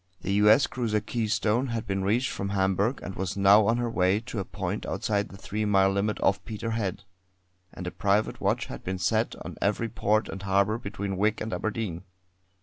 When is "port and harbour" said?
9.89-10.79